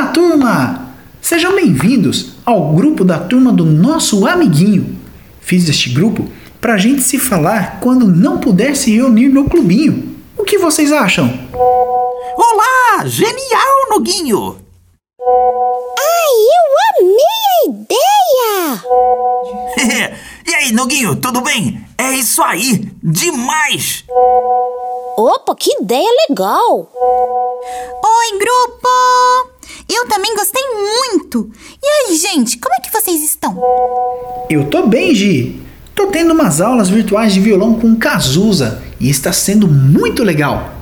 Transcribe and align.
Olá, 0.00 0.12
turma! 0.12 0.94
Sejam 1.20 1.54
bem-vindos 1.54 2.32
ao 2.46 2.72
grupo 2.72 3.04
da 3.04 3.18
turma 3.18 3.52
do 3.52 3.66
nosso 3.66 4.26
amiguinho. 4.26 4.98
Fiz 5.42 5.68
este 5.68 5.90
grupo 5.90 6.26
para 6.58 6.72
a 6.72 6.78
gente 6.78 7.02
se 7.02 7.18
falar 7.18 7.80
quando 7.80 8.06
não 8.06 8.38
puder 8.38 8.74
se 8.74 8.96
reunir 8.96 9.28
no 9.28 9.44
clubinho. 9.44 10.16
O 10.38 10.44
que 10.44 10.56
vocês 10.56 10.90
acham? 10.90 11.28
Olá! 12.34 13.04
Genial, 13.04 13.90
Noguinho! 13.90 14.56
Ai, 15.98 16.34
eu 16.56 16.64
amei 16.96 17.36
a 17.44 17.68
ideia! 19.76 20.16
e 20.48 20.54
aí, 20.54 20.72
Noguinho, 20.72 21.14
tudo 21.16 21.42
bem? 21.42 21.86
É 21.98 22.12
isso 22.14 22.42
aí! 22.42 22.90
Demais! 23.02 24.06
Opa, 25.18 25.54
que 25.54 25.70
ideia 25.82 26.08
legal! 26.26 26.90
Oi, 28.02 28.38
grupo! 28.38 29.49
Eu 30.00 30.08
também 30.08 30.34
gostei 30.34 30.62
muito! 30.64 31.50
E 31.82 31.86
aí, 31.86 32.16
gente, 32.16 32.56
como 32.56 32.74
é 32.74 32.80
que 32.80 32.90
vocês 32.90 33.22
estão? 33.22 33.54
Eu 34.48 34.70
tô 34.70 34.86
bem, 34.86 35.14
Gi. 35.14 35.60
Tô 35.94 36.06
tendo 36.06 36.32
umas 36.32 36.58
aulas 36.58 36.88
virtuais 36.88 37.34
de 37.34 37.40
violão 37.40 37.78
com 37.78 37.94
Cazuza 37.96 38.82
e 38.98 39.10
está 39.10 39.30
sendo 39.30 39.68
muito 39.68 40.24
legal. 40.24 40.72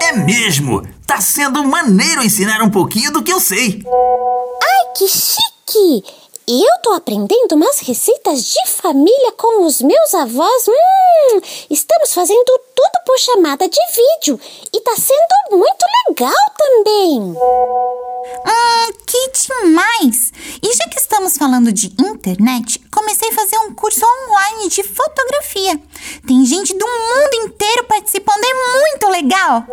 É 0.00 0.16
mesmo! 0.16 0.82
Tá 1.06 1.20
sendo 1.20 1.62
maneiro 1.64 2.24
ensinar 2.24 2.62
um 2.62 2.70
pouquinho 2.70 3.12
do 3.12 3.22
que 3.22 3.30
eu 3.30 3.38
sei. 3.38 3.82
Ai, 3.84 4.92
que 4.96 5.06
chique! 5.06 6.02
Eu 6.46 6.78
tô 6.82 6.92
aprendendo 6.92 7.52
umas 7.52 7.78
receitas 7.78 8.44
de 8.44 8.66
família 8.66 9.32
com 9.36 9.64
os 9.64 9.80
meus 9.80 10.12
avós. 10.12 10.66
Hum, 10.66 11.40
estamos 11.70 12.12
fazendo 12.12 12.60
tudo 12.74 13.04
por 13.06 13.16
chamada 13.18 13.68
de 13.68 13.78
vídeo 13.94 14.40
e 14.74 14.80
tá 14.80 14.96
sendo 14.96 15.56
muito 15.56 15.84
legal 16.08 16.34
também. 16.58 17.20
Hum, 17.20 18.92
que 19.06 19.30
demais! 19.46 20.32
E 20.60 20.74
já 20.74 20.88
que 20.88 20.98
estamos 20.98 21.36
falando 21.36 21.72
de 21.72 21.94
internet, 21.98 22.80
comecei 22.92 23.28
a 23.28 23.34
fazer 23.34 23.58
um 23.58 23.72
curso 23.72 24.04
online 24.04 24.68
de 24.68 24.82
fotografia. 24.82 25.80
Tem 26.26 26.44
gente 26.44 26.74
do 26.74 26.84
mundo 26.84 27.46
inteiro 27.46 27.84
participando, 27.84 28.42
é 28.42 28.80
muito 28.80 29.08
legal! 29.08 29.64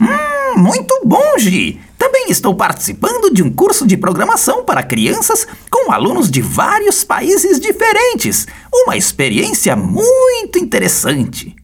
Hum, 0.00 0.58
muito 0.58 1.00
bom, 1.04 1.38
Gi! 1.38 1.80
Também 2.16 2.30
estou 2.30 2.54
participando 2.54 3.30
de 3.30 3.42
um 3.42 3.52
curso 3.52 3.86
de 3.86 3.94
programação 3.94 4.64
para 4.64 4.82
crianças 4.82 5.46
com 5.70 5.92
alunos 5.92 6.30
de 6.30 6.40
vários 6.40 7.04
países 7.04 7.60
diferentes. 7.60 8.46
Uma 8.72 8.96
experiência 8.96 9.76
muito 9.76 10.58
interessante. 10.58 11.54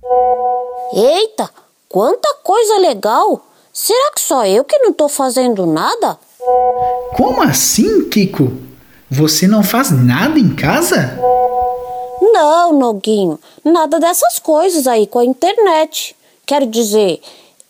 Eita, 0.92 1.48
quanta 1.88 2.28
coisa 2.44 2.76
legal! 2.80 3.46
Será 3.72 4.12
que 4.14 4.20
só 4.20 4.44
eu 4.44 4.62
que 4.62 4.76
não 4.76 4.90
estou 4.90 5.08
fazendo 5.08 5.64
nada? 5.64 6.18
Como 7.16 7.42
assim, 7.42 8.10
Kiko? 8.10 8.52
Você 9.10 9.48
não 9.48 9.62
faz 9.62 9.90
nada 9.90 10.38
em 10.38 10.54
casa? 10.54 11.18
Não, 12.20 12.78
Noguinho, 12.78 13.40
nada 13.64 13.98
dessas 13.98 14.38
coisas 14.38 14.86
aí 14.86 15.06
com 15.06 15.18
a 15.18 15.24
internet. 15.24 16.14
Quero 16.44 16.66
dizer, 16.66 17.22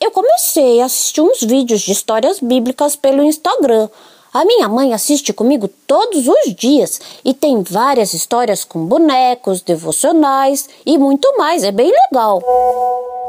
eu 0.03 0.11
comecei 0.11 0.81
a 0.81 0.87
assistir 0.87 1.21
uns 1.21 1.41
vídeos 1.43 1.81
de 1.81 1.93
histórias 1.93 2.41
bíblicas 2.41 2.97
pelo 2.97 3.23
Instagram. 3.23 3.89
A 4.35 4.45
minha 4.45 4.69
mãe 4.69 4.93
assiste 4.93 5.33
comigo 5.33 5.69
todos 5.87 6.27
os 6.27 6.55
dias 6.57 7.01
e 7.25 7.33
tem 7.33 7.63
várias 7.63 8.13
histórias 8.13 8.65
com 8.65 8.85
bonecos, 8.85 9.61
devocionais 9.61 10.69
e 10.85 10.99
muito 10.99 11.37
mais. 11.37 11.63
É 11.63 11.71
bem 11.71 11.93
legal. 11.93 12.43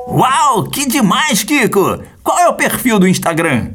Uau, 0.08 0.64
que 0.64 0.88
demais, 0.88 1.44
Kiko! 1.44 2.02
Qual 2.24 2.40
é 2.40 2.48
o 2.48 2.56
perfil 2.56 3.00
do 3.00 3.08
Instagram? 3.08 3.72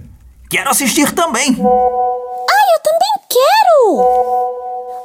Quero 0.51 0.71
assistir 0.71 1.13
também. 1.13 1.51
Ah, 1.51 2.65
eu 2.75 2.83
também 2.83 3.29
quero! 3.29 4.38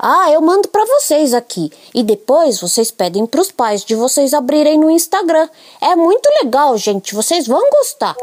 Ah, 0.05 0.29
eu 0.29 0.41
mando 0.41 0.67
para 0.67 0.83
vocês 0.83 1.33
aqui. 1.33 1.71
E 1.95 2.03
depois 2.03 2.59
vocês 2.59 2.91
pedem 2.91 3.25
para 3.25 3.39
os 3.39 3.49
pais 3.53 3.85
de 3.85 3.95
vocês 3.95 4.33
abrirem 4.33 4.77
no 4.77 4.91
Instagram. 4.91 5.47
É 5.79 5.95
muito 5.95 6.27
legal, 6.43 6.77
gente. 6.77 7.15
Vocês 7.15 7.47
vão 7.47 7.69
gostar. 7.69 8.13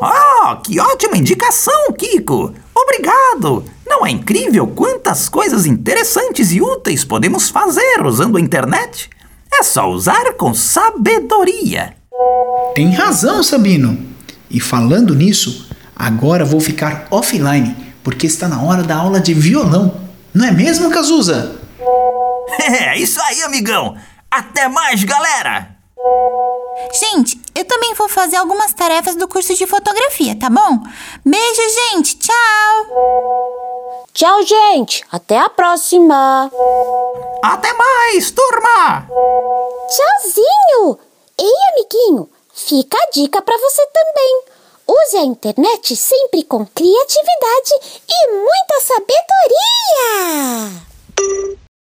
Ah, 0.00 0.60
que 0.62 0.78
ótima 0.78 1.16
indicação, 1.16 1.92
Kiko. 1.98 2.54
Obrigado. 2.72 3.64
Não 3.84 4.06
é 4.06 4.10
incrível 4.12 4.68
quantas 4.68 5.28
coisas 5.28 5.66
interessantes 5.66 6.52
e 6.52 6.62
úteis 6.62 7.04
podemos 7.04 7.48
fazer 7.48 8.06
usando 8.06 8.36
a 8.36 8.40
internet? 8.40 9.10
É 9.52 9.64
só 9.64 9.90
usar 9.90 10.34
com 10.34 10.54
sabedoria. 10.54 11.96
Tem 12.72 12.92
razão, 12.92 13.42
Sabino. 13.42 13.98
E 14.48 14.60
falando 14.60 15.12
nisso, 15.12 15.68
agora 15.96 16.44
vou 16.44 16.60
ficar 16.60 17.08
offline, 17.10 17.76
porque 18.04 18.28
está 18.28 18.46
na 18.46 18.62
hora 18.62 18.84
da 18.84 18.94
aula 18.94 19.18
de 19.18 19.34
violão. 19.34 20.05
Não 20.36 20.46
é 20.46 20.50
mesmo, 20.50 20.90
Cazuza? 20.90 21.56
É, 22.58 22.96
isso 22.96 23.20
aí, 23.22 23.42
amigão. 23.42 23.96
Até 24.30 24.68
mais, 24.68 25.02
galera. 25.02 25.68
Gente, 26.92 27.40
eu 27.54 27.64
também 27.64 27.92
vou 27.94 28.08
fazer 28.08 28.36
algumas 28.36 28.72
tarefas 28.72 29.16
do 29.16 29.26
curso 29.28 29.54
de 29.54 29.66
fotografia, 29.66 30.38
tá 30.38 30.48
bom? 30.48 30.80
Beijo, 31.24 31.62
gente. 31.90 32.18
Tchau. 32.18 34.06
Tchau, 34.12 34.42
gente. 34.42 35.04
Até 35.10 35.38
a 35.38 35.48
próxima. 35.48 36.50
Até 37.42 37.72
mais, 37.72 38.30
turma. 38.30 39.06
Tchauzinho. 39.88 40.98
Ei, 41.38 41.52
amiguinho, 41.72 42.28
fica 42.54 42.96
a 42.96 43.10
dica 43.10 43.42
para 43.42 43.58
você 43.58 43.86
também. 43.86 44.55
Use 44.88 45.16
a 45.16 45.22
internet 45.22 45.96
sempre 45.96 46.44
com 46.44 46.64
criatividade 46.64 47.72
e 48.08 48.28
muita 48.30 48.80
sabedoria! 48.80 50.36